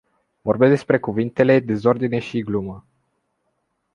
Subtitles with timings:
[0.43, 2.85] Vorbesc despre cuvintele "dezordine” și "glumă”.